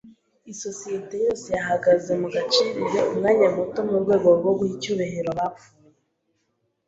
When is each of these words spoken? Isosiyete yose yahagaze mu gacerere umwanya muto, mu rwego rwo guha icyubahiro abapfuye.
Isosiyete 0.53 1.15
yose 1.25 1.47
yahagaze 1.57 2.11
mu 2.21 2.27
gacerere 2.35 2.99
umwanya 3.11 3.47
muto, 3.55 3.79
mu 3.89 3.95
rwego 4.03 4.27
rwo 4.39 4.51
guha 4.57 4.71
icyubahiro 4.75 5.27
abapfuye. 5.33 5.89